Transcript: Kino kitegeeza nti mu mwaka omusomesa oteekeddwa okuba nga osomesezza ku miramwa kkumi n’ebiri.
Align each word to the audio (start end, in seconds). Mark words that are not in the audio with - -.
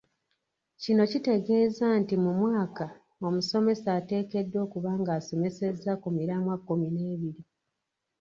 Kino 0.81 1.03
kitegeeza 1.11 1.87
nti 2.01 2.15
mu 2.23 2.31
mwaka 2.41 2.85
omusomesa 3.27 3.89
oteekeddwa 3.99 4.59
okuba 4.65 4.91
nga 4.99 5.11
osomesezza 5.19 5.91
ku 6.01 6.07
miramwa 6.17 6.55
kkumi 6.59 6.87
n’ebiri. 6.95 7.41